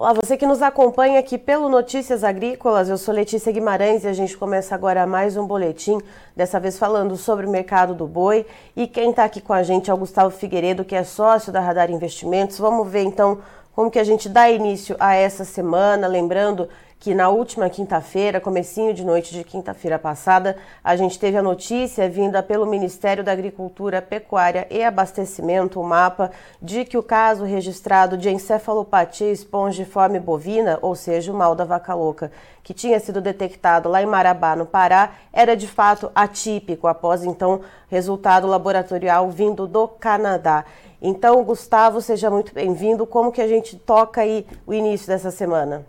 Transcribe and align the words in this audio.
Olá, 0.00 0.14
você 0.14 0.34
que 0.34 0.46
nos 0.46 0.62
acompanha 0.62 1.20
aqui 1.20 1.36
pelo 1.36 1.68
Notícias 1.68 2.24
Agrícolas, 2.24 2.88
eu 2.88 2.96
sou 2.96 3.12
Letícia 3.12 3.52
Guimarães 3.52 4.02
e 4.02 4.08
a 4.08 4.14
gente 4.14 4.34
começa 4.34 4.74
agora 4.74 5.06
mais 5.06 5.36
um 5.36 5.46
boletim, 5.46 5.98
dessa 6.34 6.58
vez 6.58 6.78
falando 6.78 7.18
sobre 7.18 7.44
o 7.44 7.50
mercado 7.50 7.94
do 7.94 8.06
boi. 8.06 8.46
E 8.74 8.86
quem 8.86 9.10
está 9.10 9.24
aqui 9.24 9.42
com 9.42 9.52
a 9.52 9.62
gente 9.62 9.90
é 9.90 9.92
o 9.92 9.98
Gustavo 9.98 10.30
Figueiredo, 10.30 10.86
que 10.86 10.94
é 10.94 11.04
sócio 11.04 11.52
da 11.52 11.60
Radar 11.60 11.90
Investimentos. 11.90 12.58
Vamos 12.58 12.88
ver 12.88 13.02
então 13.02 13.40
como 13.74 13.90
que 13.90 13.98
a 13.98 14.04
gente 14.04 14.26
dá 14.26 14.48
início 14.48 14.96
a 14.98 15.14
essa 15.14 15.44
semana, 15.44 16.06
lembrando 16.06 16.66
que 17.00 17.14
na 17.14 17.30
última 17.30 17.70
quinta-feira, 17.70 18.38
comecinho 18.42 18.92
de 18.92 19.02
noite 19.02 19.32
de 19.32 19.42
quinta-feira 19.42 19.98
passada, 19.98 20.58
a 20.84 20.94
gente 20.96 21.18
teve 21.18 21.38
a 21.38 21.42
notícia 21.42 22.06
vinda 22.10 22.42
pelo 22.42 22.66
Ministério 22.66 23.24
da 23.24 23.32
Agricultura, 23.32 24.02
Pecuária 24.02 24.66
e 24.70 24.84
Abastecimento, 24.84 25.80
o 25.80 25.82
MAPA, 25.82 26.30
de 26.60 26.84
que 26.84 26.98
o 26.98 27.02
caso 27.02 27.44
registrado 27.44 28.18
de 28.18 28.28
encefalopatia 28.28 29.32
espongiforme 29.32 30.20
bovina, 30.20 30.78
ou 30.82 30.94
seja, 30.94 31.32
o 31.32 31.34
mal 31.34 31.54
da 31.54 31.64
vaca 31.64 31.94
louca, 31.94 32.30
que 32.62 32.74
tinha 32.74 33.00
sido 33.00 33.22
detectado 33.22 33.88
lá 33.88 34.02
em 34.02 34.06
Marabá, 34.06 34.54
no 34.54 34.66
Pará, 34.66 35.12
era 35.32 35.56
de 35.56 35.66
fato 35.66 36.12
atípico, 36.14 36.86
após 36.86 37.24
então 37.24 37.62
resultado 37.88 38.46
laboratorial 38.46 39.30
vindo 39.30 39.66
do 39.66 39.88
Canadá. 39.88 40.66
Então, 41.00 41.42
Gustavo, 41.44 42.02
seja 42.02 42.28
muito 42.28 42.52
bem-vindo. 42.52 43.06
Como 43.06 43.32
que 43.32 43.40
a 43.40 43.48
gente 43.48 43.74
toca 43.78 44.20
aí 44.20 44.46
o 44.66 44.74
início 44.74 45.06
dessa 45.06 45.30
semana? 45.30 45.86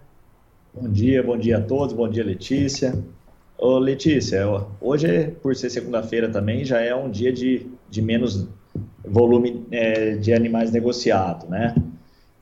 Bom 0.74 0.88
dia, 0.88 1.22
bom 1.22 1.38
dia 1.38 1.58
a 1.58 1.62
todos, 1.62 1.94
bom 1.94 2.08
dia 2.08 2.24
Letícia. 2.24 2.98
Ô 3.58 3.78
Letícia, 3.78 4.42
hoje, 4.80 5.36
por 5.42 5.54
ser 5.54 5.70
segunda-feira 5.70 6.30
também, 6.30 6.64
já 6.64 6.80
é 6.80 6.96
um 6.96 7.10
dia 7.10 7.32
de, 7.34 7.68
de 7.90 8.02
menos 8.02 8.48
volume 9.06 9.66
é, 9.70 10.16
de 10.16 10.34
animais 10.34 10.72
negociados, 10.72 11.50
né? 11.50 11.76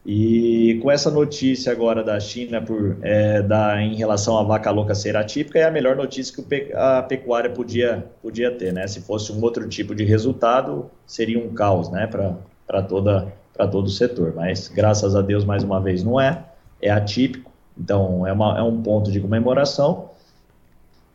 E 0.05 0.79
com 0.83 0.91
essa 0.91 1.09
notícia 1.09 1.71
agora 1.71 2.03
da 2.03 2.19
China 2.19 2.61
por, 2.61 2.97
é, 3.01 3.41
da, 3.41 3.81
em 3.81 3.95
relação 3.95 4.37
à 4.37 4.43
vaca 4.43 4.69
louca 4.69 4.93
ser 4.93 5.17
atípica, 5.17 5.57
é 5.57 5.63
a 5.63 5.71
melhor 5.71 5.95
notícia 5.95 6.31
que 6.31 6.71
a 6.73 7.01
pecuária 7.01 7.49
podia, 7.49 8.05
podia 8.21 8.51
ter, 8.51 8.71
né? 8.71 8.85
Se 8.85 9.01
fosse 9.01 9.31
um 9.31 9.41
outro 9.41 9.67
tipo 9.67 9.95
de 9.95 10.05
resultado, 10.05 10.91
seria 11.03 11.39
um 11.39 11.51
caos, 11.55 11.89
né, 11.89 12.05
para 12.05 12.83
todo 12.83 13.87
o 13.87 13.89
setor. 13.89 14.35
Mas, 14.35 14.67
graças 14.67 15.15
a 15.15 15.21
Deus, 15.23 15.43
mais 15.43 15.63
uma 15.63 15.81
vez, 15.81 16.03
não 16.03 16.21
é, 16.21 16.45
é 16.79 16.91
atípico 16.91 17.49
então, 17.79 18.27
é, 18.27 18.33
uma, 18.33 18.57
é 18.57 18.61
um 18.61 18.81
ponto 18.81 19.11
de 19.11 19.19
comemoração. 19.19 20.09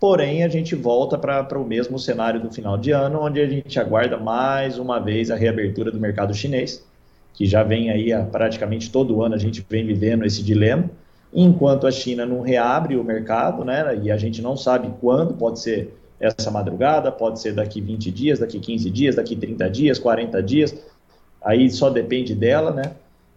Porém, 0.00 0.42
a 0.42 0.48
gente 0.48 0.74
volta 0.74 1.16
para 1.18 1.58
o 1.58 1.64
mesmo 1.64 1.98
cenário 1.98 2.40
do 2.40 2.50
final 2.50 2.76
de 2.76 2.90
ano, 2.90 3.20
onde 3.20 3.40
a 3.40 3.46
gente 3.46 3.78
aguarda 3.78 4.16
mais 4.16 4.78
uma 4.78 4.98
vez 4.98 5.30
a 5.30 5.36
reabertura 5.36 5.90
do 5.90 6.00
mercado 6.00 6.34
chinês, 6.34 6.84
que 7.32 7.46
já 7.46 7.62
vem 7.62 7.90
aí 7.90 8.12
há 8.12 8.22
praticamente 8.22 8.90
todo 8.90 9.22
ano 9.22 9.34
a 9.34 9.38
gente 9.38 9.64
vem 9.68 9.86
vivendo 9.86 10.24
esse 10.24 10.42
dilema. 10.42 10.90
Enquanto 11.32 11.86
a 11.86 11.90
China 11.90 12.24
não 12.24 12.42
reabre 12.42 12.96
o 12.96 13.04
mercado, 13.04 13.64
né, 13.64 13.98
e 14.02 14.10
a 14.10 14.16
gente 14.16 14.40
não 14.40 14.56
sabe 14.56 14.92
quando, 15.00 15.34
pode 15.34 15.58
ser 15.58 15.92
essa 16.20 16.50
madrugada, 16.50 17.10
pode 17.10 17.40
ser 17.40 17.54
daqui 17.54 17.80
20 17.80 18.10
dias, 18.10 18.38
daqui 18.38 18.60
15 18.60 18.88
dias, 18.90 19.16
daqui 19.16 19.34
30 19.34 19.68
dias, 19.68 19.98
40 19.98 20.42
dias, 20.42 20.74
aí 21.42 21.68
só 21.70 21.90
depende 21.90 22.34
dela, 22.34 22.70
né? 22.70 22.92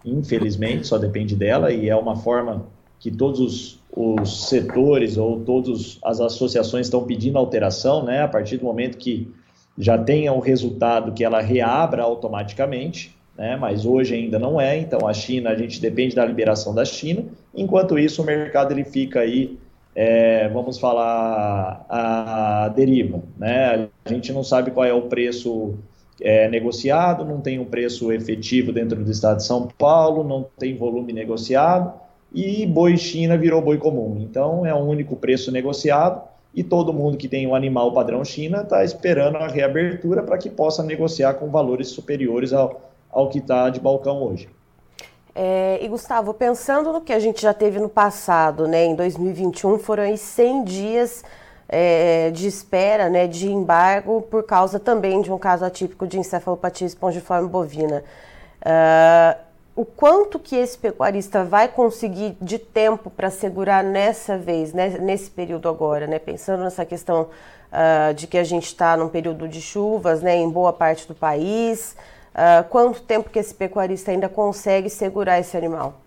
Infelizmente, 0.05 0.86
só 0.86 0.98
depende 0.98 1.36
dela, 1.36 1.72
e 1.72 1.89
é 1.89 1.95
uma 1.95 2.16
forma 2.16 2.66
que 2.99 3.11
todos 3.11 3.39
os, 3.39 3.79
os 3.95 4.47
setores 4.47 5.17
ou 5.17 5.39
todas 5.39 5.97
as 6.03 6.19
associações 6.19 6.87
estão 6.87 7.03
pedindo 7.03 7.37
alteração, 7.37 8.03
né, 8.03 8.21
a 8.21 8.27
partir 8.27 8.57
do 8.57 8.65
momento 8.65 8.97
que 8.97 9.31
já 9.77 9.97
tenha 9.97 10.33
o 10.33 10.39
resultado 10.39 11.11
que 11.11 11.23
ela 11.23 11.39
reabra 11.39 12.03
automaticamente, 12.03 13.15
né, 13.37 13.55
mas 13.55 13.85
hoje 13.85 14.15
ainda 14.15 14.39
não 14.39 14.59
é, 14.59 14.77
então 14.77 15.07
a 15.07 15.13
China, 15.13 15.51
a 15.51 15.55
gente 15.55 15.79
depende 15.79 16.15
da 16.15 16.25
liberação 16.25 16.73
da 16.73 16.83
China, 16.83 17.25
enquanto 17.55 17.99
isso 17.99 18.21
o 18.21 18.25
mercado 18.25 18.71
ele 18.71 18.83
fica 18.83 19.19
aí, 19.19 19.57
é, 19.95 20.47
vamos 20.49 20.80
falar, 20.80 21.86
a 21.89 22.69
deriva, 22.75 23.21
né, 23.37 23.89
a 24.05 24.09
gente 24.09 24.33
não 24.33 24.43
sabe 24.43 24.71
qual 24.71 24.86
é 24.86 24.93
o 24.93 25.03
preço 25.03 25.75
é, 26.19 26.49
negociado, 26.49 27.23
não 27.23 27.41
tem 27.41 27.59
um 27.59 27.65
preço 27.65 28.11
efetivo 28.11 28.71
dentro 28.71 29.03
do 29.03 29.11
estado 29.11 29.37
de 29.37 29.45
São 29.45 29.67
Paulo, 29.67 30.23
não 30.23 30.45
tem 30.57 30.75
volume 30.75 31.13
negociado, 31.13 31.93
e 32.37 32.67
boi 32.67 32.95
China 32.98 33.36
virou 33.36 33.59
boi 33.59 33.80
comum. 33.80 34.20
Então 34.21 34.64
é 34.64 34.71
um 34.71 34.87
único 34.87 35.15
preço 35.15 35.52
negociado 35.52 36.21
e 36.53 36.64
todo 36.64 36.93
mundo 36.93 37.17
que 37.17 37.27
tem 37.27 37.48
um 37.48 37.55
animal 37.55 37.92
padrão 37.92 38.23
China 38.23 38.61
está 38.61 38.83
esperando 38.83 39.37
a 39.37 39.48
reabertura 39.48 40.21
para 40.21 40.37
que 40.37 40.48
possa 40.48 40.83
negociar 40.83 41.33
com 41.33 41.49
valores 41.49 41.87
superiores 41.87 42.53
ao, 42.53 42.80
ao 43.09 43.27
que 43.30 43.39
está 43.39 43.71
de 43.71 43.80
balcão 43.80 44.21
hoje. 44.21 44.48
É, 45.33 45.80
e 45.81 45.87
Gustavo, 45.87 46.31
pensando 46.31 46.93
no 46.93 47.02
que 47.02 47.11
a 47.11 47.17
gente 47.17 47.42
já 47.42 47.55
teve 47.55 47.80
no 47.80 47.89
passado, 47.89 48.67
né, 48.67 48.86
em 48.86 48.93
2021 48.93 49.80
foram 49.80 50.04
aí 50.04 50.17
100 50.17 50.64
dias 50.64 51.23
é, 51.67 52.30
de 52.30 52.48
espera, 52.48 53.09
né, 53.09 53.25
de 53.25 53.52
embargo 53.52 54.21
por 54.21 54.43
causa 54.43 54.80
também 54.80 55.23
de 55.23 55.31
um 55.31 55.39
caso 55.39 55.65
atípico 55.65 56.05
de 56.05 56.19
encefalopatia 56.19 56.86
espongiforme 56.86 57.49
bovina. 57.49 58.04
Uh, 58.61 59.46
o 59.77 59.86
quanto 59.86 60.39
que 60.39 60.55
esse 60.55 60.76
pecuarista 60.76 61.43
vai 61.43 61.67
conseguir 61.67 62.36
de 62.42 62.58
tempo 62.58 63.11
para 63.11 63.30
segurar 63.30 63.83
nessa 63.83 64.36
vez, 64.36 64.73
né, 64.73 64.98
nesse 64.98 65.30
período 65.30 65.70
agora, 65.70 66.08
né, 66.08 66.17
pensando 66.17 66.64
nessa 66.64 66.83
questão 66.83 67.27
uh, 67.71 68.11
de 68.16 68.26
que 68.26 68.39
a 68.39 68.43
gente 68.43 68.66
está 68.66 68.98
num 68.98 69.08
período 69.08 69.48
de 69.48 69.61
chuvas, 69.61 70.23
né, 70.23 70.36
em 70.36 70.49
boa 70.49 70.73
parte 70.73 71.08
do 71.08 71.14
país, 71.14 71.95
uh, 72.33 72.67
quanto 72.70 73.04
tempo 73.04 73.30
que 73.30 73.37
esse 73.37 73.54
pecuarista 73.54 74.10
ainda 74.10 74.27
consegue 74.27 74.89
segurar 74.89 75.39
esse 75.39 75.55
animal? 75.55 76.02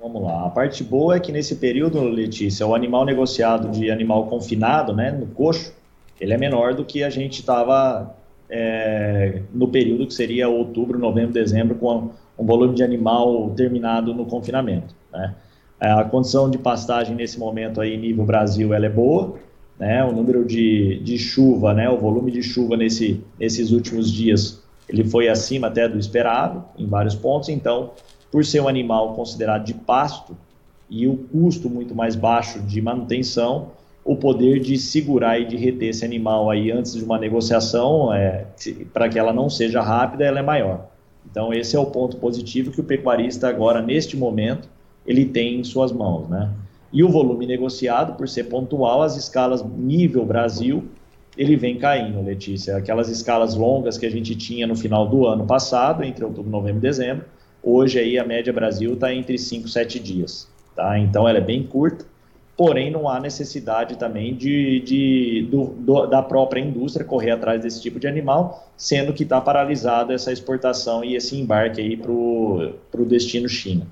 Vamos 0.00 0.22
lá. 0.22 0.46
A 0.46 0.48
parte 0.48 0.82
boa 0.82 1.16
é 1.16 1.20
que 1.20 1.30
nesse 1.30 1.56
período, 1.56 2.00
Letícia, 2.02 2.66
o 2.66 2.74
animal 2.74 3.04
negociado 3.04 3.68
de 3.68 3.90
animal 3.90 4.26
confinado, 4.26 4.96
né, 4.96 5.10
no 5.10 5.26
coxo, 5.26 5.70
ele 6.18 6.32
é 6.32 6.38
menor 6.38 6.72
do 6.72 6.82
que 6.82 7.04
a 7.04 7.10
gente 7.10 7.40
estava 7.40 8.16
é, 8.48 9.42
no 9.52 9.68
período 9.68 10.06
que 10.06 10.14
seria 10.14 10.48
outubro, 10.48 10.98
novembro, 10.98 11.34
dezembro, 11.34 11.74
com 11.74 12.10
um 12.38 12.44
volume 12.44 12.74
de 12.74 12.82
animal 12.82 13.50
terminado 13.50 14.14
no 14.14 14.26
confinamento. 14.26 14.94
Né? 15.12 15.34
É, 15.80 15.90
a 15.90 16.04
condição 16.04 16.50
de 16.50 16.58
pastagem 16.58 17.14
nesse 17.14 17.38
momento 17.38 17.80
aí, 17.80 17.96
nível 17.96 18.24
Brasil, 18.24 18.72
ela 18.72 18.86
é 18.86 18.90
boa, 18.90 19.34
né? 19.78 20.02
O 20.04 20.12
número 20.12 20.44
de, 20.44 21.00
de 21.00 21.18
chuva, 21.18 21.74
né? 21.74 21.88
O 21.88 21.98
volume 21.98 22.30
de 22.30 22.42
chuva 22.42 22.76
nesse, 22.76 23.22
nesses 23.38 23.70
últimos 23.70 24.10
dias, 24.10 24.62
ele 24.88 25.04
foi 25.04 25.28
acima 25.28 25.66
até 25.66 25.86
do 25.88 25.98
esperado 25.98 26.64
em 26.78 26.86
vários 26.86 27.14
pontos. 27.14 27.50
Então, 27.50 27.90
por 28.30 28.44
ser 28.44 28.60
um 28.60 28.68
animal 28.68 29.14
considerado 29.14 29.64
de 29.64 29.74
pasto 29.74 30.36
e 30.88 31.06
o 31.06 31.16
custo 31.16 31.68
muito 31.68 31.94
mais 31.94 32.16
baixo 32.16 32.60
de 32.60 32.80
manutenção, 32.80 33.72
o 34.04 34.16
poder 34.16 34.60
de 34.60 34.78
segurar 34.78 35.38
e 35.38 35.44
de 35.44 35.56
reter 35.56 35.90
esse 35.90 36.04
animal 36.04 36.48
aí 36.48 36.70
antes 36.70 36.94
de 36.94 37.04
uma 37.04 37.18
negociação, 37.18 38.14
é, 38.14 38.46
para 38.94 39.08
que 39.08 39.18
ela 39.18 39.32
não 39.32 39.50
seja 39.50 39.82
rápida, 39.82 40.24
ela 40.24 40.38
é 40.38 40.42
maior. 40.42 40.88
Então, 41.30 41.52
esse 41.52 41.76
é 41.76 41.78
o 41.78 41.86
ponto 41.86 42.16
positivo 42.16 42.70
que 42.70 42.80
o 42.80 42.84
pecuarista 42.84 43.48
agora, 43.48 43.82
neste 43.82 44.16
momento, 44.16 44.68
ele 45.06 45.24
tem 45.24 45.60
em 45.60 45.64
suas 45.64 45.92
mãos, 45.92 46.28
né? 46.28 46.50
E 46.92 47.02
o 47.02 47.08
volume 47.08 47.46
negociado, 47.46 48.14
por 48.14 48.28
ser 48.28 48.44
pontual, 48.44 49.02
as 49.02 49.16
escalas 49.16 49.62
nível 49.62 50.24
Brasil, 50.24 50.84
ele 51.36 51.56
vem 51.56 51.76
caindo, 51.76 52.22
Letícia. 52.22 52.76
Aquelas 52.76 53.08
escalas 53.08 53.54
longas 53.54 53.98
que 53.98 54.06
a 54.06 54.10
gente 54.10 54.34
tinha 54.34 54.66
no 54.66 54.74
final 54.74 55.06
do 55.06 55.26
ano 55.26 55.44
passado, 55.44 56.02
entre 56.02 56.24
outubro, 56.24 56.50
novembro 56.50 56.78
e 56.78 56.82
dezembro, 56.82 57.24
hoje 57.62 57.98
aí 57.98 58.18
a 58.18 58.24
média 58.24 58.52
Brasil 58.52 58.94
está 58.94 59.12
entre 59.12 59.36
5 59.36 59.66
e 59.66 59.70
7 59.70 59.98
dias, 59.98 60.48
tá? 60.74 60.98
Então, 60.98 61.28
ela 61.28 61.38
é 61.38 61.42
bem 61.42 61.62
curta 61.62 62.06
porém 62.56 62.90
não 62.90 63.08
há 63.08 63.20
necessidade 63.20 63.96
também 63.96 64.34
de, 64.34 64.80
de 64.80 65.48
do, 65.50 65.66
do, 65.66 66.06
da 66.06 66.22
própria 66.22 66.60
indústria 66.60 67.04
correr 67.04 67.32
atrás 67.32 67.60
desse 67.60 67.82
tipo 67.82 68.00
de 68.00 68.08
animal, 68.08 68.66
sendo 68.76 69.12
que 69.12 69.24
está 69.24 69.40
paralisada 69.40 70.14
essa 70.14 70.32
exportação 70.32 71.04
e 71.04 71.14
esse 71.14 71.38
embarque 71.38 71.80
aí 71.80 71.96
para 71.96 72.10
o 72.10 73.04
destino 73.04 73.48
China. 73.48 73.86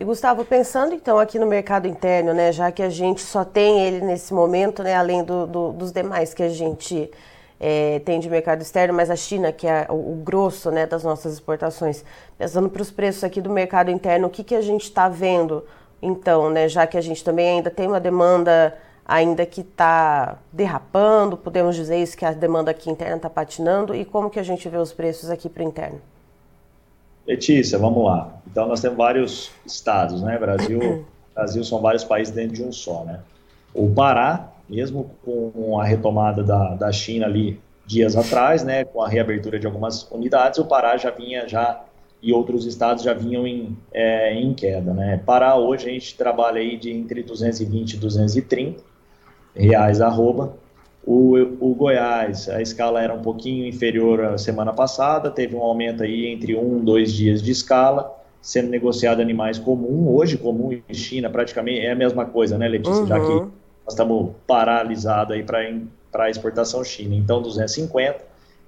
E 0.00 0.04
Gustavo, 0.04 0.44
pensando 0.44 0.94
então 0.94 1.18
aqui 1.18 1.38
no 1.38 1.46
mercado 1.46 1.88
interno, 1.88 2.32
né, 2.32 2.52
já 2.52 2.70
que 2.70 2.82
a 2.82 2.90
gente 2.90 3.20
só 3.20 3.44
tem 3.44 3.80
ele 3.80 4.00
nesse 4.00 4.32
momento, 4.32 4.82
né, 4.82 4.94
além 4.94 5.24
do, 5.24 5.46
do, 5.46 5.72
dos 5.72 5.90
demais 5.90 6.32
que 6.32 6.42
a 6.42 6.48
gente 6.48 7.10
é, 7.58 7.98
tem 8.00 8.20
de 8.20 8.30
mercado 8.30 8.62
externo, 8.62 8.94
mas 8.94 9.10
a 9.10 9.16
China, 9.16 9.50
que 9.50 9.66
é 9.66 9.86
o, 9.88 9.94
o 9.94 10.22
grosso 10.24 10.70
né, 10.70 10.86
das 10.86 11.02
nossas 11.02 11.34
exportações, 11.34 12.04
pensando 12.36 12.68
para 12.68 12.82
os 12.82 12.92
preços 12.92 13.24
aqui 13.24 13.40
do 13.40 13.50
mercado 13.50 13.90
interno, 13.90 14.28
o 14.28 14.30
que, 14.30 14.44
que 14.44 14.54
a 14.54 14.60
gente 14.60 14.84
está 14.84 15.08
vendo 15.08 15.64
então, 16.00 16.50
né, 16.50 16.68
já 16.68 16.86
que 16.86 16.96
a 16.96 17.00
gente 17.00 17.24
também 17.24 17.56
ainda 17.56 17.70
tem 17.70 17.86
uma 17.86 18.00
demanda 18.00 18.76
ainda 19.04 19.46
que 19.46 19.62
está 19.62 20.38
derrapando, 20.52 21.36
podemos 21.36 21.74
dizer 21.74 21.96
isso, 21.96 22.16
que 22.16 22.24
a 22.24 22.32
demanda 22.32 22.70
aqui 22.70 22.90
interna 22.90 23.16
está 23.16 23.30
patinando, 23.30 23.94
e 23.94 24.04
como 24.04 24.28
que 24.28 24.38
a 24.38 24.42
gente 24.42 24.68
vê 24.68 24.76
os 24.76 24.92
preços 24.92 25.30
aqui 25.30 25.48
para 25.48 25.64
o 25.64 25.66
interno? 25.66 26.00
Letícia, 27.26 27.78
vamos 27.78 28.04
lá. 28.04 28.34
Então, 28.46 28.66
nós 28.68 28.80
temos 28.80 28.98
vários 28.98 29.50
estados, 29.64 30.22
né? 30.22 30.38
Brasil, 30.38 31.06
Brasil 31.34 31.64
são 31.64 31.80
vários 31.80 32.04
países 32.04 32.34
dentro 32.34 32.56
de 32.56 32.62
um 32.62 32.70
só, 32.70 33.04
né? 33.04 33.20
O 33.72 33.90
Pará, 33.90 34.48
mesmo 34.68 35.10
com 35.24 35.80
a 35.80 35.84
retomada 35.84 36.42
da, 36.42 36.74
da 36.74 36.92
China 36.92 37.26
ali 37.26 37.60
dias 37.86 38.16
atrás, 38.16 38.62
né, 38.62 38.84
com 38.84 39.02
a 39.02 39.08
reabertura 39.08 39.58
de 39.58 39.66
algumas 39.66 40.02
unidades, 40.10 40.58
o 40.58 40.66
Pará 40.66 40.98
já 40.98 41.10
vinha 41.10 41.48
já 41.48 41.82
e 42.22 42.32
outros 42.32 42.66
estados 42.66 43.04
já 43.04 43.14
vinham 43.14 43.46
em, 43.46 43.76
é, 43.92 44.34
em 44.34 44.52
queda. 44.52 44.92
Né? 44.92 45.20
Pará, 45.24 45.56
hoje, 45.56 45.88
a 45.88 45.92
gente 45.92 46.16
trabalha 46.16 46.60
aí 46.60 46.76
de 46.76 46.90
entre 46.90 47.22
220 47.22 47.94
e 47.94 47.96
230 47.96 48.82
reais 49.54 50.00
arroba. 50.00 50.56
O, 51.04 51.36
o 51.60 51.74
Goiás, 51.74 52.48
a 52.48 52.60
escala 52.60 53.02
era 53.02 53.14
um 53.14 53.22
pouquinho 53.22 53.66
inferior 53.66 54.22
à 54.22 54.38
semana 54.38 54.72
passada, 54.74 55.30
teve 55.30 55.56
um 55.56 55.62
aumento 55.62 56.02
aí 56.02 56.26
entre 56.26 56.54
um 56.54 56.78
e 56.78 56.82
dois 56.82 57.12
dias 57.12 57.42
de 57.42 57.50
escala, 57.50 58.14
sendo 58.42 58.68
negociado 58.68 59.20
animais 59.20 59.58
comum, 59.58 60.14
hoje 60.14 60.36
comum 60.36 60.70
em 60.72 60.94
China 60.94 61.30
praticamente 61.30 61.80
é 61.80 61.92
a 61.92 61.94
mesma 61.94 62.26
coisa, 62.26 62.58
né, 62.58 62.68
Letícia? 62.68 63.00
Uhum. 63.00 63.06
Já 63.06 63.20
que 63.20 63.26
uhum. 63.26 63.50
nós 63.84 63.94
estamos 63.94 64.32
paralisados 64.46 65.34
aí 65.34 65.42
para 65.42 66.30
exportação 66.30 66.84
China, 66.84 67.14
então 67.14 67.40
250, 67.40 68.18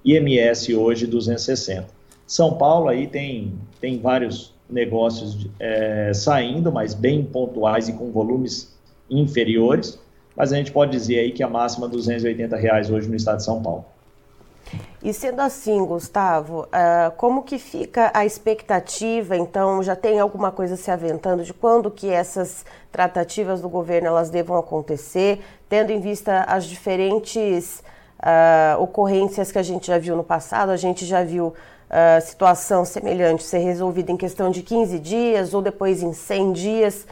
IMS 0.03 0.73
hoje 0.73 1.05
260. 1.05 2.00
São 2.31 2.53
Paulo 2.53 2.87
aí 2.87 3.07
tem, 3.07 3.59
tem 3.81 3.99
vários 3.99 4.53
negócios 4.69 5.49
é, 5.59 6.13
saindo, 6.13 6.71
mas 6.71 6.93
bem 6.93 7.25
pontuais 7.25 7.89
e 7.89 7.93
com 7.93 8.09
volumes 8.09 8.73
inferiores, 9.09 9.99
mas 10.33 10.53
a 10.53 10.55
gente 10.55 10.71
pode 10.71 10.91
dizer 10.91 11.19
aí 11.19 11.33
que 11.33 11.43
a 11.43 11.49
máxima 11.49 11.87
é 11.87 11.89
280 11.89 12.55
reais 12.55 12.89
hoje 12.89 13.09
no 13.09 13.17
estado 13.17 13.39
de 13.39 13.43
São 13.43 13.61
Paulo. 13.61 13.83
E 15.03 15.13
sendo 15.13 15.41
assim, 15.41 15.85
Gustavo, 15.85 16.61
uh, 16.61 17.11
como 17.17 17.43
que 17.43 17.59
fica 17.59 18.09
a 18.13 18.25
expectativa? 18.25 19.35
Então, 19.35 19.83
já 19.83 19.97
tem 19.97 20.17
alguma 20.17 20.53
coisa 20.53 20.77
se 20.77 20.89
aventando 20.89 21.43
de 21.43 21.53
quando 21.53 21.91
que 21.91 22.09
essas 22.09 22.65
tratativas 22.93 23.59
do 23.59 23.67
governo 23.67 24.07
elas 24.07 24.29
devam 24.29 24.57
acontecer, 24.57 25.41
tendo 25.67 25.91
em 25.91 25.99
vista 25.99 26.45
as 26.47 26.63
diferentes 26.63 27.83
uh, 28.21 28.81
ocorrências 28.81 29.51
que 29.51 29.57
a 29.57 29.63
gente 29.63 29.87
já 29.87 29.97
viu 29.97 30.15
no 30.15 30.23
passado? 30.23 30.69
A 30.69 30.77
gente 30.77 31.05
já 31.05 31.25
viu 31.25 31.53
situação 32.21 32.85
semelhante 32.85 33.43
ser 33.43 33.59
resolvida 33.59 34.11
em 34.11 34.17
questão 34.17 34.49
de 34.49 34.61
15 34.61 34.99
dias 34.99 35.53
ou 35.53 35.61
depois 35.61 36.01
em 36.01 36.13
100 36.13 36.53
dias. 36.53 37.07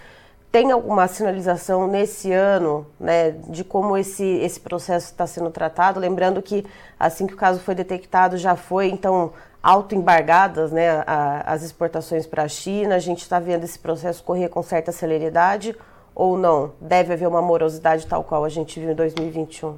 Tem 0.52 0.72
alguma 0.72 1.08
sinalização 1.08 1.88
nesse 1.88 2.31
ano 2.31 2.88
né, 3.00 3.31
de 3.50 3.64
como 3.64 3.96
esse, 3.96 4.24
esse 4.24 4.60
processo 4.60 5.08
está 5.08 5.28
sendo 5.28 5.52
tratado? 5.52 6.00
Lembrando 6.00 6.42
que 6.42 6.66
assim 7.00 7.28
que 7.28 7.34
o 7.34 7.38
caso 7.38 7.60
foi 7.60 7.76
detectado 7.76 8.36
já 8.36 8.56
foi 8.56 8.88
então 8.88 9.31
autoembargadas 9.62 10.72
né, 10.72 11.04
as 11.46 11.62
exportações 11.62 12.25
para 12.25 12.44
a 12.44 12.48
China. 12.48 12.96
A 12.96 13.00
gente 13.00 13.22
está 13.22 13.40
vendo 13.40 13.64
esse 13.64 13.78
processo 13.78 14.24
correr 14.24 14.50
com 14.50 14.64
certa 14.64 14.92
celeridade 14.92 15.75
ou 16.16 16.38
não? 16.38 16.72
Deve 16.82 17.14
haver 17.14 17.28
uma 17.28 17.42
morosidade 17.42 18.08
tal 18.08 18.24
qual 18.24 18.44
a 18.44 18.50
gente 18.50 18.80
viu 18.80 18.92
em 18.92 18.96
2021? 18.96 19.78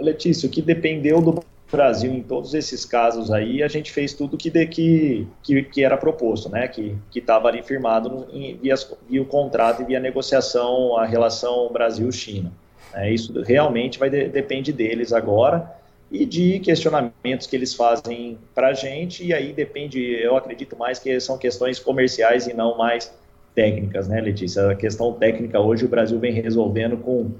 Letícia, 0.00 0.48
o 0.48 0.50
que 0.50 0.62
dependeu 0.62 1.20
do 1.20 1.42
Brasil 1.70 2.12
em 2.12 2.22
todos 2.22 2.54
esses 2.54 2.84
casos 2.84 3.30
aí, 3.30 3.62
a 3.62 3.68
gente 3.68 3.92
fez 3.92 4.14
tudo 4.14 4.36
que, 4.36 4.50
de, 4.50 4.66
que, 4.66 5.26
que, 5.42 5.62
que, 5.62 5.84
era 5.84 5.96
proposto, 5.96 6.48
né? 6.48 6.66
Que 6.66 6.96
estava 7.14 7.48
ali 7.48 7.62
firmado 7.62 8.08
no, 8.08 8.26
em, 8.32 8.56
via, 8.56 8.74
via, 9.08 9.22
o 9.22 9.26
contrato 9.26 9.82
e 9.82 9.84
via 9.84 10.00
negociação, 10.00 10.96
a 10.96 11.04
relação 11.04 11.70
Brasil-China. 11.72 12.52
É, 12.94 13.12
isso 13.12 13.42
realmente 13.42 13.98
vai 13.98 14.08
de, 14.08 14.28
depende 14.28 14.72
deles 14.72 15.12
agora 15.12 15.78
e 16.10 16.24
de 16.24 16.58
questionamentos 16.60 17.46
que 17.46 17.54
eles 17.54 17.74
fazem 17.74 18.38
para 18.54 18.68
a 18.68 18.72
gente, 18.72 19.26
e 19.26 19.34
aí 19.34 19.52
depende, 19.52 20.00
eu 20.00 20.36
acredito 20.36 20.76
mais 20.76 20.98
que 20.98 21.20
são 21.20 21.36
questões 21.36 21.78
comerciais 21.78 22.46
e 22.46 22.54
não 22.54 22.78
mais 22.78 23.12
técnicas, 23.54 24.08
né, 24.08 24.20
Letícia? 24.20 24.70
A 24.70 24.74
questão 24.74 25.12
técnica 25.12 25.60
hoje 25.60 25.84
o 25.84 25.88
Brasil 25.88 26.18
vem 26.18 26.32
resolvendo 26.32 26.96
com, 26.96 27.32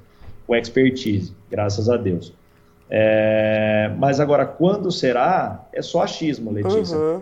com 0.47 0.55
expertise, 0.55 1.33
graças 1.51 1.89
a 1.89 1.97
Deus. 1.97 2.35
É, 2.91 3.91
mas 3.99 4.19
agora, 4.19 4.47
quando 4.47 4.91
será, 4.91 5.67
é 5.73 5.83
só 5.83 6.03
achismo, 6.03 6.51
Letícia. 6.51 6.97
Uhum. 6.97 7.21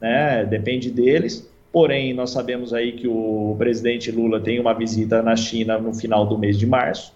Né? 0.00 0.44
Depende 0.44 0.90
deles. 0.90 1.50
Porém, 1.72 2.12
nós 2.12 2.30
sabemos 2.30 2.74
aí 2.74 2.92
que 2.92 3.08
o 3.08 3.54
presidente 3.58 4.10
Lula 4.10 4.40
tem 4.40 4.60
uma 4.60 4.74
visita 4.74 5.22
na 5.22 5.34
China 5.34 5.78
no 5.78 5.94
final 5.94 6.26
do 6.26 6.36
mês 6.36 6.58
de 6.58 6.66
março, 6.66 7.14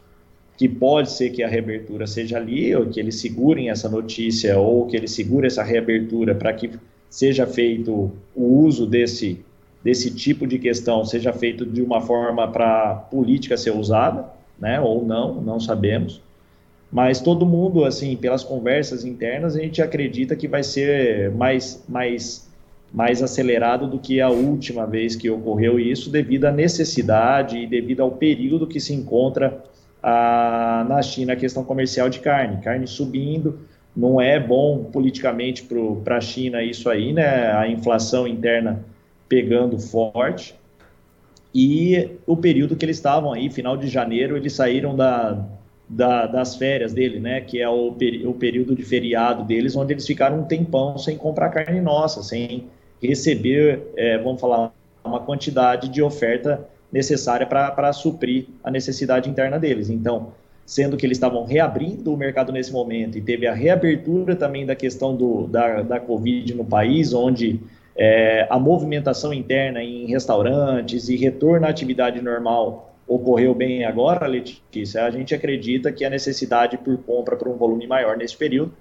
que 0.56 0.66
pode 0.66 1.10
ser 1.10 1.30
que 1.30 1.42
a 1.42 1.48
reabertura 1.48 2.06
seja 2.06 2.38
ali, 2.38 2.74
ou 2.74 2.86
que 2.86 2.98
eles 2.98 3.16
segurem 3.16 3.68
essa 3.68 3.88
notícia, 3.88 4.58
ou 4.58 4.86
que 4.86 4.96
eles 4.96 5.10
segurem 5.10 5.46
essa 5.46 5.62
reabertura 5.62 6.34
para 6.34 6.52
que 6.54 6.70
seja 7.10 7.46
feito 7.46 8.10
o 8.34 8.64
uso 8.64 8.86
desse, 8.86 9.44
desse 9.84 10.10
tipo 10.10 10.46
de 10.46 10.58
questão, 10.58 11.04
seja 11.04 11.34
feito 11.34 11.66
de 11.66 11.82
uma 11.82 12.00
forma 12.00 12.50
para 12.50 12.94
política 13.10 13.58
ser 13.58 13.72
usada, 13.72 14.24
né? 14.58 14.80
ou 14.80 15.04
não, 15.04 15.34
não 15.42 15.60
sabemos. 15.60 16.22
Mas 16.90 17.20
todo 17.20 17.44
mundo, 17.44 17.84
assim, 17.84 18.16
pelas 18.16 18.44
conversas 18.44 19.04
internas, 19.04 19.56
a 19.56 19.60
gente 19.60 19.82
acredita 19.82 20.36
que 20.36 20.46
vai 20.46 20.62
ser 20.62 21.30
mais, 21.32 21.84
mais, 21.88 22.48
mais 22.92 23.22
acelerado 23.22 23.88
do 23.88 23.98
que 23.98 24.20
a 24.20 24.28
última 24.28 24.86
vez 24.86 25.16
que 25.16 25.28
ocorreu 25.28 25.80
isso, 25.80 26.10
devido 26.10 26.44
à 26.44 26.52
necessidade 26.52 27.58
e 27.58 27.66
devido 27.66 28.02
ao 28.02 28.12
período 28.12 28.66
que 28.66 28.80
se 28.80 28.94
encontra 28.94 29.62
a, 30.02 30.86
na 30.88 31.02
China 31.02 31.32
a 31.32 31.36
questão 31.36 31.64
comercial 31.64 32.08
de 32.08 32.20
carne. 32.20 32.62
Carne 32.62 32.86
subindo, 32.86 33.58
não 33.94 34.20
é 34.20 34.38
bom 34.38 34.84
politicamente 34.84 35.66
para 36.04 36.18
a 36.18 36.20
China 36.20 36.62
isso 36.62 36.88
aí, 36.88 37.12
né? 37.12 37.52
A 37.52 37.68
inflação 37.68 38.28
interna 38.28 38.84
pegando 39.28 39.78
forte. 39.78 40.54
E 41.52 42.10
o 42.26 42.36
período 42.36 42.76
que 42.76 42.84
eles 42.84 42.96
estavam 42.96 43.32
aí, 43.32 43.50
final 43.50 43.76
de 43.76 43.88
janeiro, 43.88 44.36
eles 44.36 44.52
saíram 44.52 44.94
da, 44.94 45.42
da, 45.88 46.26
das 46.26 46.56
férias 46.56 46.92
dele, 46.92 47.20
né? 47.20 47.40
Que 47.40 47.60
é 47.60 47.68
o, 47.68 47.88
o 47.88 48.34
período 48.34 48.74
de 48.74 48.82
feriado 48.82 49.44
deles, 49.44 49.76
onde 49.76 49.92
eles 49.92 50.06
ficaram 50.06 50.40
um 50.40 50.44
tempão 50.44 50.98
sem 50.98 51.16
comprar 51.16 51.50
carne 51.50 51.80
nossa, 51.80 52.22
sem 52.22 52.64
receber, 53.02 53.82
é, 53.96 54.18
vamos 54.18 54.40
falar, 54.40 54.72
uma 55.04 55.20
quantidade 55.20 55.88
de 55.88 56.02
oferta 56.02 56.66
necessária 56.92 57.46
para 57.46 57.92
suprir 57.92 58.46
a 58.64 58.70
necessidade 58.70 59.28
interna 59.28 59.58
deles. 59.58 59.90
Então, 59.90 60.32
sendo 60.64 60.96
que 60.96 61.06
eles 61.06 61.16
estavam 61.16 61.44
reabrindo 61.44 62.12
o 62.12 62.16
mercado 62.16 62.52
nesse 62.52 62.72
momento 62.72 63.16
e 63.16 63.20
teve 63.20 63.46
a 63.46 63.54
reabertura 63.54 64.34
também 64.34 64.66
da 64.66 64.74
questão 64.74 65.14
do, 65.14 65.46
da, 65.46 65.82
da 65.82 66.00
Covid 66.00 66.54
no 66.54 66.64
país, 66.64 67.12
onde 67.12 67.60
é, 67.96 68.46
a 68.50 68.58
movimentação 68.58 69.32
interna 69.32 69.82
em 69.82 70.06
restaurantes 70.06 71.08
e 71.08 71.16
retorno 71.16 71.66
à 71.66 71.70
atividade 71.70 72.20
normal 72.20 72.95
ocorreu 73.06 73.54
bem 73.54 73.84
agora, 73.84 74.26
Letícia, 74.26 75.04
a 75.04 75.10
gente 75.10 75.34
acredita 75.34 75.92
que 75.92 76.04
a 76.04 76.10
necessidade 76.10 76.76
por 76.76 76.96
compra 76.98 77.36
por 77.36 77.48
um 77.48 77.56
volume 77.56 77.86
maior 77.86 78.16
nesse 78.16 78.36
período 78.36 78.72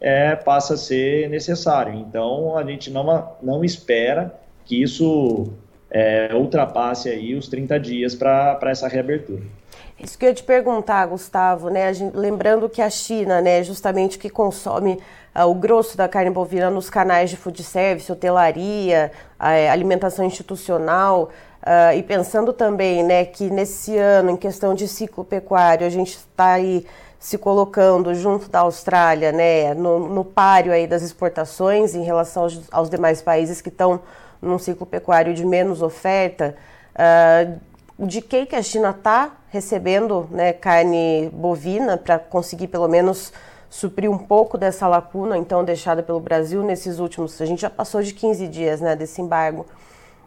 é, 0.00 0.34
passa 0.36 0.74
a 0.74 0.76
ser 0.76 1.28
necessário. 1.28 1.94
Então, 1.94 2.56
a 2.56 2.64
gente 2.64 2.90
não, 2.90 3.32
não 3.42 3.64
espera 3.64 4.34
que 4.64 4.82
isso 4.82 5.52
é, 5.90 6.34
ultrapasse 6.34 7.08
aí 7.08 7.34
os 7.34 7.48
30 7.48 7.78
dias 7.78 8.14
para 8.14 8.58
essa 8.64 8.88
reabertura. 8.88 9.42
Isso 10.02 10.18
que 10.18 10.24
eu 10.24 10.30
ia 10.30 10.34
te 10.34 10.42
perguntar, 10.42 11.06
Gustavo, 11.06 11.68
né? 11.70 11.92
Lembrando 12.12 12.68
que 12.68 12.82
a 12.82 12.90
China, 12.90 13.40
né, 13.40 13.62
justamente 13.62 14.18
que 14.18 14.28
consome 14.28 15.00
uh, 15.34 15.44
o 15.44 15.54
grosso 15.54 15.96
da 15.96 16.08
carne 16.08 16.28
bovina 16.28 16.68
nos 16.70 16.90
canais 16.90 17.30
de 17.30 17.36
food 17.36 17.62
service, 17.62 18.10
hotelaria, 18.10 19.12
uh, 19.38 19.70
alimentação 19.70 20.24
institucional, 20.24 21.30
Uh, 21.62 21.94
e 21.96 22.02
pensando 22.02 22.52
também 22.52 23.04
né, 23.04 23.24
que 23.24 23.48
nesse 23.48 23.96
ano, 23.96 24.30
em 24.30 24.36
questão 24.36 24.74
de 24.74 24.88
ciclo 24.88 25.24
pecuário, 25.24 25.86
a 25.86 25.90
gente 25.90 26.16
está 26.16 26.54
aí 26.54 26.84
se 27.20 27.38
colocando 27.38 28.12
junto 28.16 28.48
da 28.48 28.60
Austrália, 28.60 29.30
né, 29.30 29.72
no, 29.72 30.08
no 30.08 30.24
páreo 30.24 30.72
aí 30.72 30.88
das 30.88 31.02
exportações 31.02 31.94
em 31.94 32.02
relação 32.02 32.42
aos, 32.42 32.60
aos 32.72 32.90
demais 32.90 33.22
países 33.22 33.60
que 33.60 33.68
estão 33.68 34.00
num 34.40 34.58
ciclo 34.58 34.84
pecuário 34.84 35.32
de 35.32 35.46
menos 35.46 35.82
oferta, 35.82 36.56
uh, 36.96 37.60
de 38.04 38.20
que, 38.20 38.44
que 38.44 38.56
a 38.56 38.62
China 38.62 38.90
está 38.90 39.30
recebendo 39.52 40.26
né, 40.30 40.50
carne 40.54 41.28
bovina 41.30 41.98
para 41.98 42.18
conseguir 42.18 42.68
pelo 42.68 42.88
menos 42.88 43.30
suprir 43.68 44.10
um 44.10 44.16
pouco 44.16 44.56
dessa 44.56 44.88
lacuna 44.88 45.36
então 45.36 45.62
deixada 45.62 46.02
pelo 46.02 46.18
Brasil 46.18 46.62
nesses 46.62 46.98
últimos, 46.98 47.40
a 47.40 47.44
gente 47.44 47.60
já 47.60 47.70
passou 47.70 48.02
de 48.02 48.14
15 48.14 48.48
dias 48.48 48.80
né, 48.80 48.96
desse 48.96 49.20
embargo. 49.20 49.66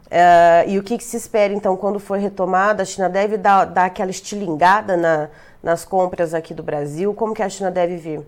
Uh, 0.06 0.68
e 0.68 0.78
o 0.78 0.84
que, 0.84 0.96
que, 0.96 1.02
se 1.02 1.16
espera, 1.16 1.52
então, 1.52 1.76
quando 1.76 1.98
for 1.98 2.16
retomada? 2.16 2.84
A 2.84 2.86
China 2.86 3.08
deve 3.08 3.36
dar, 3.36 3.64
dar 3.64 3.86
aquela 3.86 4.12
estilingada 4.12 4.96
na, 4.96 5.28
nas 5.60 5.84
compras 5.84 6.32
aqui 6.32 6.54
do 6.54 6.62
Brasil? 6.62 7.12
Como 7.12 7.34
que 7.34 7.42
a 7.42 7.48
China 7.48 7.72
deve 7.72 7.96
vir? 7.96 8.20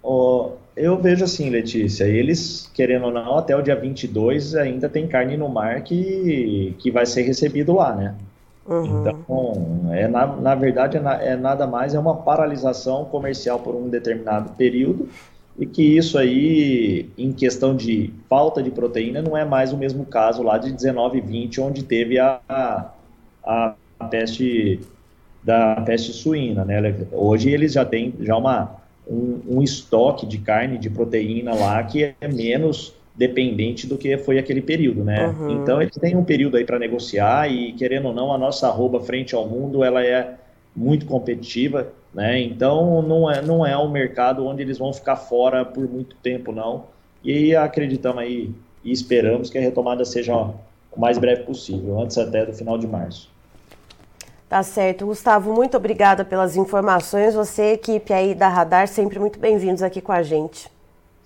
Oh, 0.00 0.52
eu 0.76 0.96
vejo 0.96 1.24
assim, 1.24 1.50
Letícia, 1.50 2.04
eles, 2.04 2.70
querendo 2.72 3.06
ou 3.06 3.12
não, 3.12 3.36
até 3.36 3.56
o 3.56 3.60
dia 3.60 3.74
22 3.74 4.54
ainda 4.54 4.88
tem 4.88 5.08
carne 5.08 5.36
no 5.36 5.48
mar 5.48 5.82
que, 5.82 6.76
que 6.78 6.92
vai 6.92 7.04
ser 7.04 7.22
recebido 7.22 7.74
lá, 7.74 7.92
né? 7.92 8.14
Uhum. 8.68 9.00
Então, 9.00 9.92
é, 9.92 10.08
na, 10.08 10.26
na 10.26 10.54
verdade, 10.54 10.96
é, 10.96 11.00
na, 11.00 11.22
é 11.22 11.36
nada 11.36 11.66
mais, 11.66 11.94
é 11.94 11.98
uma 11.98 12.16
paralisação 12.16 13.04
comercial 13.04 13.60
por 13.60 13.74
um 13.74 13.88
determinado 13.88 14.50
período, 14.50 15.08
e 15.58 15.64
que 15.64 15.82
isso 15.96 16.18
aí, 16.18 17.08
em 17.16 17.32
questão 17.32 17.74
de 17.74 18.12
falta 18.28 18.62
de 18.62 18.70
proteína, 18.70 19.22
não 19.22 19.36
é 19.36 19.44
mais 19.44 19.72
o 19.72 19.76
mesmo 19.76 20.04
caso 20.04 20.42
lá 20.42 20.58
de 20.58 20.72
19 20.72 21.18
e 21.18 21.20
20, 21.20 21.60
onde 21.60 21.82
teve 21.82 22.18
a, 22.18 22.40
a, 22.48 23.74
a 23.98 24.04
peste 24.10 24.80
da 25.42 25.80
peste 25.82 26.12
suína, 26.12 26.64
né? 26.64 27.06
Hoje 27.12 27.50
eles 27.50 27.72
já 27.72 27.84
têm 27.84 28.12
já 28.18 28.36
uma, 28.36 28.76
um, 29.08 29.40
um, 29.48 29.62
estoque 29.62 30.26
de 30.26 30.38
carne, 30.38 30.76
de 30.76 30.90
proteína 30.90 31.54
lá 31.54 31.80
que 31.84 32.14
é 32.20 32.28
menos 32.28 32.92
dependente 33.16 33.86
do 33.86 33.96
que 33.96 34.18
foi 34.18 34.38
aquele 34.38 34.60
período, 34.60 35.02
né? 35.02 35.28
Uhum. 35.28 35.62
Então 35.62 35.80
eles 35.80 35.96
têm 35.96 36.14
um 36.16 36.24
período 36.24 36.56
aí 36.56 36.64
para 36.64 36.78
negociar 36.78 37.50
e 37.50 37.72
querendo 37.72 38.08
ou 38.08 38.14
não 38.14 38.32
a 38.32 38.38
nossa 38.38 38.68
arroba 38.68 39.00
frente 39.00 39.34
ao 39.34 39.48
mundo 39.48 39.82
ela 39.82 40.04
é 40.04 40.34
muito 40.74 41.06
competitiva, 41.06 41.92
né? 42.12 42.38
Então 42.40 43.00
não 43.00 43.30
é 43.30 43.40
não 43.40 43.66
é 43.66 43.76
um 43.76 43.90
mercado 43.90 44.46
onde 44.46 44.60
eles 44.60 44.76
vão 44.76 44.92
ficar 44.92 45.16
fora 45.16 45.64
por 45.64 45.88
muito 45.88 46.14
tempo 46.16 46.52
não. 46.52 46.84
E 47.24 47.56
acreditamos 47.56 48.22
aí 48.22 48.50
e 48.84 48.92
esperamos 48.92 49.48
que 49.48 49.56
a 49.56 49.60
retomada 49.60 50.04
seja 50.04 50.34
ó, 50.34 50.50
o 50.92 51.00
mais 51.00 51.16
breve 51.16 51.42
possível, 51.44 52.00
antes 52.00 52.18
até 52.18 52.44
do 52.44 52.52
final 52.52 52.76
de 52.76 52.86
março. 52.86 53.34
Tá 54.48 54.62
certo. 54.62 55.06
Gustavo, 55.06 55.52
muito 55.52 55.76
obrigada 55.76 56.24
pelas 56.24 56.56
informações. 56.56 57.34
Você, 57.34 57.72
equipe 57.72 58.12
aí 58.12 58.32
da 58.32 58.48
Radar, 58.48 58.86
sempre 58.86 59.18
muito 59.18 59.40
bem-vindos 59.40 59.82
aqui 59.82 60.00
com 60.00 60.12
a 60.12 60.22
gente. 60.22 60.75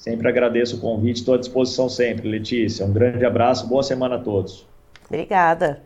Sempre 0.01 0.31
agradeço 0.31 0.79
o 0.79 0.81
convite, 0.81 1.17
estou 1.17 1.35
à 1.35 1.39
disposição 1.39 1.87
sempre, 1.87 2.27
Letícia. 2.27 2.87
Um 2.87 2.91
grande 2.91 3.23
abraço, 3.23 3.67
boa 3.67 3.83
semana 3.83 4.17
a 4.17 4.19
todos. 4.19 4.67
Obrigada. 5.07 5.83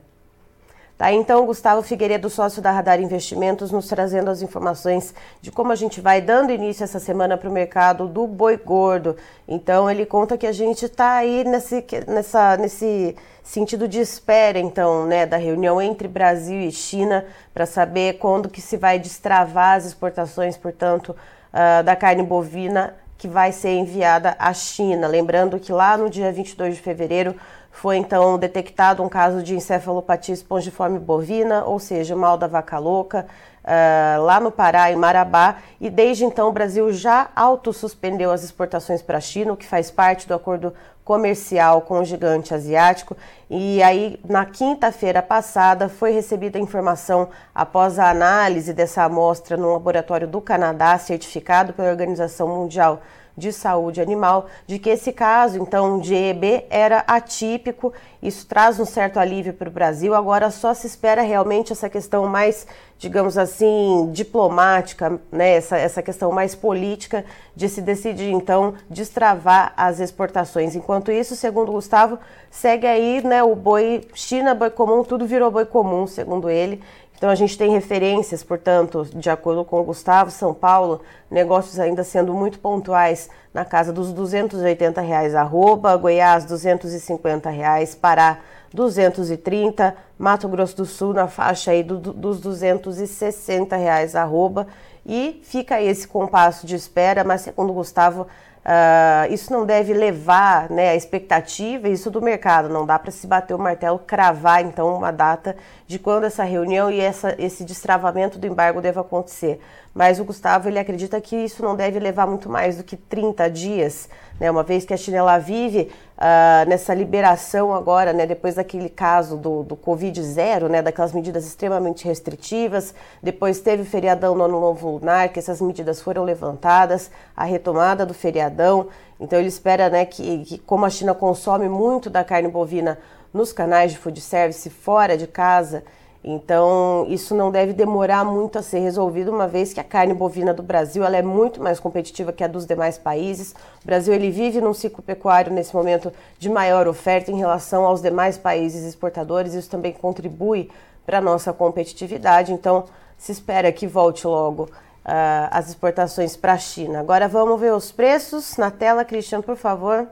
Tá, 0.97 1.12
então, 1.12 1.44
Gustavo 1.44 1.83
Figueiredo, 1.83 2.30
sócio 2.30 2.62
da 2.62 2.71
Radar 2.71 3.00
Investimentos, 3.00 3.73
nos 3.73 3.88
trazendo 3.88 4.30
as 4.30 4.40
informações 4.40 5.12
de 5.42 5.50
como 5.50 5.73
a 5.73 5.75
gente 5.75 6.00
vai 6.00 6.21
dando 6.21 6.52
início 6.52 6.85
essa 6.85 7.00
semana 7.00 7.37
para 7.37 7.50
o 7.50 7.52
mercado 7.52 8.06
do 8.06 8.25
boi 8.28 8.56
gordo. 8.56 9.16
Então, 9.49 9.90
ele 9.90 10.06
conta 10.06 10.38
que 10.38 10.47
a 10.47 10.52
gente 10.52 10.85
está 10.85 11.16
aí 11.16 11.42
nesse, 11.42 11.85
nessa, 12.06 12.56
nesse 12.56 13.16
sentido 13.42 13.88
de 13.88 13.99
espera, 13.99 14.61
então, 14.61 15.06
né, 15.06 15.26
da 15.26 15.38
reunião 15.38 15.83
entre 15.83 16.06
Brasil 16.06 16.61
e 16.61 16.71
China 16.71 17.26
para 17.52 17.66
saber 17.66 18.18
quando 18.18 18.49
que 18.49 18.61
se 18.61 18.76
vai 18.76 18.97
destravar 18.97 19.76
as 19.76 19.87
exportações, 19.87 20.56
portanto, 20.56 21.16
uh, 21.52 21.83
da 21.83 21.97
carne 21.97 22.23
bovina 22.23 22.94
que 23.25 23.28
vai 23.28 23.52
ser 23.52 23.71
enviada 23.71 24.37
à 24.38 24.52
China. 24.52 25.09
Lembrando 25.09 25.59
que 25.59 25.73
lá 25.73 25.97
no 25.97 26.11
dia 26.11 26.31
22 26.31 26.76
de 26.76 26.83
fevereiro 26.83 27.35
foi 27.71 27.97
então 27.97 28.38
detectado 28.38 29.02
um 29.02 29.09
caso 29.09 29.43
de 29.43 29.54
encefalopatia 29.54 30.35
espongiforme 30.35 30.99
bovina, 30.99 31.64
ou 31.64 31.78
seja, 31.78 32.14
mal 32.14 32.37
da 32.37 32.47
vaca 32.47 32.78
louca, 32.78 33.26
uh, 33.64 34.23
lá 34.23 34.38
no 34.38 34.50
Pará, 34.50 34.93
em 34.93 34.97
Marabá, 34.97 35.57
e 35.81 35.88
desde 35.88 36.26
então 36.26 36.50
o 36.50 36.52
Brasil 36.52 36.93
já 36.93 37.31
autossuspendeu 37.35 38.31
as 38.31 38.45
exportações 38.45 39.00
para 39.00 39.16
a 39.16 39.23
China, 39.23 39.54
o 39.54 39.57
que 39.57 39.64
faz 39.64 39.90
parte 39.90 40.28
do 40.28 40.35
acordo 40.35 40.75
comercial 41.04 41.82
com 41.82 42.00
o 42.00 42.04
gigante 42.04 42.54
asiático. 42.54 43.16
E 43.50 43.82
aí, 43.82 44.18
na 44.26 44.46
quinta-feira 44.46 45.23
passada, 45.23 45.88
foi 45.88 46.12
recebida 46.12 46.58
a 46.58 46.62
informação 46.62 47.28
após 47.54 47.99
a 47.99 48.08
análise 48.08 48.73
dessa 48.73 49.04
amostra 49.04 49.56
no 49.56 49.73
laboratório 49.73 50.26
do 50.26 50.40
Canadá, 50.40 50.96
certificado 50.99 51.73
pela 51.73 51.90
Organização 51.90 52.49
Mundial 52.49 53.02
de 53.36 53.52
Saúde 53.52 54.00
Animal, 54.00 54.46
de 54.66 54.78
que 54.78 54.90
esse 54.90 55.12
caso, 55.12 55.58
então, 55.58 55.98
de 55.98 56.14
EB 56.14 56.64
era 56.70 57.04
atípico. 57.06 57.92
Isso 58.22 58.46
traz 58.46 58.78
um 58.78 58.84
certo 58.84 59.18
alívio 59.18 59.52
para 59.52 59.68
o 59.68 59.72
Brasil. 59.72 60.14
Agora 60.14 60.50
só 60.50 60.72
se 60.72 60.86
espera 60.86 61.22
realmente 61.22 61.72
essa 61.72 61.90
questão 61.90 62.26
mais, 62.26 62.66
digamos 62.98 63.36
assim, 63.36 64.08
diplomática, 64.12 65.20
né? 65.30 65.56
essa, 65.56 65.76
essa 65.76 66.02
questão 66.02 66.30
mais 66.30 66.54
política 66.54 67.24
de 67.54 67.68
se 67.68 67.82
decidir, 67.82 68.30
então, 68.30 68.74
destravar 68.88 69.72
as 69.76 70.00
exportações. 70.00 70.74
Enquanto 70.74 71.10
isso, 71.10 71.34
segundo 71.34 71.72
Gustavo, 71.72 72.18
segue 72.50 72.86
aí 72.86 73.22
né, 73.24 73.42
o 73.42 73.54
boi, 73.54 74.06
China, 74.14 74.54
boi 74.54 74.70
comum, 74.70 75.02
tudo 75.02 75.26
virou 75.26 75.50
boi 75.50 75.66
comum, 75.66 76.06
segundo 76.06 76.48
ele. 76.48 76.80
Então 77.16 77.30
a 77.30 77.35
gente 77.35 77.56
tem 77.56 77.71
referências, 77.71 78.42
portanto, 78.42 79.06
de 79.14 79.30
acordo 79.30 79.64
com 79.64 79.80
o 79.80 79.85
Gustavo, 79.85 80.30
São 80.30 80.52
Paulo, 80.52 81.00
negócios 81.30 81.78
ainda 81.78 82.02
sendo 82.04 82.35
muito 82.35 82.59
pontuais 82.59 83.30
na 83.52 83.64
casa 83.64 83.92
dos 83.92 84.12
280 84.12 85.00
reais 85.00 85.35
arroba, 85.35 85.97
Goiás 85.97 86.44
250 86.44 87.49
reais, 87.50 87.94
Pará 87.94 88.40
230, 88.73 89.97
Mato 90.18 90.49
Grosso 90.49 90.76
do 90.76 90.85
Sul 90.85 91.14
na 91.14 91.28
faixa 91.28 91.71
aí 91.71 91.83
do, 91.83 91.99
dos 91.99 92.40
260 92.40 93.76
reais 93.76 94.16
arroba. 94.16 94.66
E 95.06 95.40
fica 95.44 95.80
esse 95.80 96.09
compasso 96.09 96.66
de 96.66 96.75
espera, 96.75 97.23
mas 97.23 97.42
segundo 97.42 97.71
o 97.71 97.75
Gustavo 97.75 98.26
Uh, 98.64 99.30
isso 99.30 99.52
não 99.52 99.66
deve 99.66 99.92
levar 99.92 100.71
né, 100.71 100.88
a 100.88 100.97
expectativa, 100.97 101.87
isso 101.87 102.11
do 102.11 102.23
mercado, 102.23 102.66
não 102.66 102.87
dá 102.87 102.99
para 102.99 103.11
se 103.11 103.26
bater 103.26 103.52
o 103.52 103.59
martelo, 103.59 103.99
cravar 103.99 104.64
então 104.64 104.97
uma 104.97 105.11
data 105.11 105.54
de 105.86 105.98
quando 105.98 106.24
essa 106.24 106.44
reunião 106.44 106.90
e 106.90 107.00
essa, 107.00 107.34
esse 107.38 107.64
destravamento 107.64 108.38
do 108.38 108.46
embargo 108.46 108.80
deve 108.80 108.98
acontecer. 108.98 109.60
Mas 109.94 110.18
o 110.18 110.24
Gustavo 110.24 110.68
ele 110.68 110.78
acredita 110.78 111.20
que 111.20 111.36
isso 111.36 111.62
não 111.62 111.76
deve 111.76 112.00
levar 112.00 112.26
muito 112.26 112.48
mais 112.48 112.76
do 112.76 112.82
que 112.82 112.96
30 112.96 113.48
dias, 113.48 114.08
né, 114.40 114.50
uma 114.50 114.64
vez 114.64 114.84
que 114.84 114.92
a 114.92 114.96
China 114.96 115.18
ela 115.18 115.38
vive 115.38 115.92
uh, 116.18 116.68
nessa 116.68 116.92
liberação 116.92 117.72
agora, 117.72 118.12
né, 118.12 118.26
depois 118.26 118.56
daquele 118.56 118.88
caso 118.88 119.36
do, 119.36 119.62
do 119.62 119.76
Covid 119.76 120.20
zero, 120.20 120.68
né, 120.68 120.82
daquelas 120.82 121.12
medidas 121.12 121.46
extremamente 121.46 122.04
restritivas, 122.06 122.92
depois 123.22 123.60
teve 123.60 123.82
o 123.82 123.86
feriadão 123.86 124.34
no 124.34 124.44
Ano 124.44 124.60
Novo 124.60 124.98
Lunar, 124.98 125.28
que 125.28 125.38
essas 125.38 125.60
medidas 125.60 126.00
foram 126.00 126.24
levantadas, 126.24 127.08
a 127.36 127.44
retomada 127.44 128.04
do 128.04 128.14
feriadão. 128.14 128.88
Então 129.20 129.38
ele 129.38 129.48
espera 129.48 129.88
né, 129.88 130.04
que, 130.04 130.44
que, 130.44 130.58
como 130.58 130.84
a 130.84 130.90
China 130.90 131.14
consome 131.14 131.68
muito 131.68 132.10
da 132.10 132.24
carne 132.24 132.48
bovina 132.48 132.98
nos 133.34 133.52
canais 133.52 133.90
de 133.92 133.98
food 133.98 134.20
service 134.20 134.70
fora 134.70 135.18
de 135.18 135.26
casa, 135.26 135.82
então 136.26 137.04
isso 137.10 137.34
não 137.34 137.50
deve 137.50 137.74
demorar 137.74 138.24
muito 138.24 138.58
a 138.58 138.62
ser 138.62 138.78
resolvido, 138.78 139.30
uma 139.30 139.46
vez 139.46 139.74
que 139.74 139.80
a 139.80 139.84
carne 139.84 140.14
bovina 140.14 140.54
do 140.54 140.62
Brasil 140.62 141.04
ela 141.04 141.18
é 141.18 141.22
muito 141.22 141.62
mais 141.62 141.78
competitiva 141.78 142.32
que 142.32 142.42
a 142.42 142.46
dos 142.46 142.64
demais 142.64 142.96
países. 142.96 143.54
O 143.82 143.86
Brasil 143.86 144.14
ele 144.14 144.30
vive 144.30 144.58
num 144.58 144.72
ciclo 144.72 145.02
pecuário 145.02 145.52
nesse 145.52 145.76
momento 145.76 146.10
de 146.38 146.48
maior 146.48 146.88
oferta 146.88 147.30
em 147.30 147.36
relação 147.36 147.84
aos 147.84 148.00
demais 148.00 148.38
países 148.38 148.84
exportadores. 148.84 149.52
Isso 149.52 149.68
também 149.68 149.92
contribui 149.92 150.70
para 151.04 151.18
a 151.18 151.20
nossa 151.20 151.52
competitividade. 151.52 152.54
Então 152.54 152.84
se 153.18 153.30
espera 153.30 153.70
que 153.70 153.86
volte 153.86 154.26
logo 154.26 154.62
uh, 154.62 155.48
as 155.50 155.68
exportações 155.68 156.36
para 156.36 156.54
a 156.54 156.58
China. 156.58 157.00
Agora 157.00 157.28
vamos 157.28 157.60
ver 157.60 157.74
os 157.74 157.92
preços 157.92 158.56
na 158.56 158.70
tela, 158.70 159.04
Cristian, 159.04 159.42
por 159.42 159.56
favor. 159.56 160.08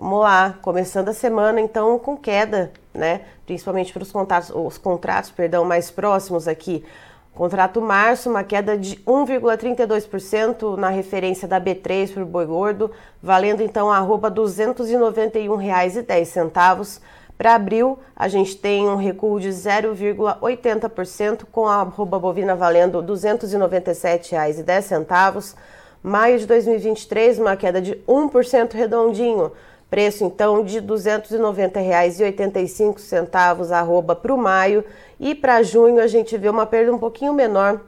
Vamos 0.00 0.20
lá, 0.20 0.54
começando 0.62 1.10
a 1.10 1.12
semana 1.12 1.60
então 1.60 1.98
com 1.98 2.16
queda, 2.16 2.72
né? 2.94 3.20
Principalmente 3.44 3.92
para 3.92 4.02
os 4.02 4.10
contratos, 4.10 4.48
os 4.48 4.78
contratos, 4.78 5.30
perdão, 5.30 5.62
mais 5.62 5.90
próximos 5.90 6.48
aqui. 6.48 6.82
Contrato 7.34 7.82
março, 7.82 8.30
uma 8.30 8.42
queda 8.42 8.78
de 8.78 8.96
1,32% 9.06 10.78
na 10.78 10.88
referência 10.88 11.46
da 11.46 11.60
B3 11.60 12.14
para 12.14 12.22
o 12.22 12.26
boi 12.26 12.46
gordo, 12.46 12.90
valendo 13.22 13.62
então 13.62 13.92
arroba 13.92 14.28
R$ 14.28 14.36
291,10. 14.36 17.02
Para 17.36 17.54
abril, 17.54 17.98
a 18.16 18.26
gente 18.26 18.56
tem 18.56 18.88
um 18.88 18.96
recuo 18.96 19.38
de 19.38 19.50
0,80%, 19.50 21.44
com 21.52 21.66
a 21.66 21.82
arroba 21.82 22.18
bovina 22.18 22.56
valendo 22.56 23.00
R$ 23.00 23.06
297,10. 23.06 25.56
Maio 26.02 26.38
de 26.38 26.46
2023, 26.46 27.38
uma 27.38 27.54
queda 27.54 27.82
de 27.82 27.96
1% 28.08 28.72
redondinho. 28.72 29.52
Preço 29.90 30.24
então 30.24 30.64
de 30.64 30.78
R$ 30.78 30.86
290,85 30.86 33.72
arroba 33.72 34.14
para 34.14 34.32
o 34.32 34.38
maio. 34.38 34.84
E 35.18 35.34
para 35.34 35.62
junho 35.62 36.00
a 36.00 36.06
gente 36.06 36.38
vê 36.38 36.48
uma 36.48 36.64
perda 36.64 36.94
um 36.94 36.98
pouquinho 36.98 37.34
menor 37.34 37.80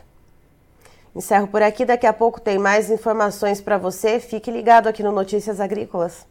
Encerro 1.14 1.48
por 1.48 1.62
aqui, 1.62 1.84
daqui 1.84 2.08
a 2.08 2.14
pouco 2.14 2.40
tem 2.40 2.58
mais 2.58 2.90
informações 2.90 3.60
para 3.60 3.78
você. 3.78 4.20
Fique 4.20 4.50
ligado 4.50 4.88
aqui 4.88 5.04
no 5.04 5.12
Notícias 5.12 5.60
Agrícolas. 5.60 6.31